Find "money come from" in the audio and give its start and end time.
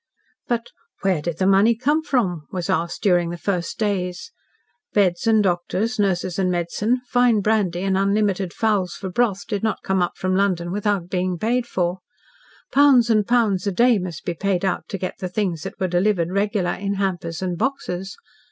1.45-2.47